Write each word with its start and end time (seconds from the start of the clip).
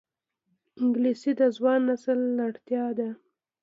انګلیسي 0.81 1.31
د 1.39 1.41
ځوان 1.57 1.79
نسل 1.89 2.19
اړتیا 2.47 2.85
ده 2.97 3.09